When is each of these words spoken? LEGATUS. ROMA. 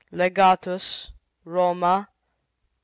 LEGATUS. 0.13 1.11
ROMA. 1.45 2.09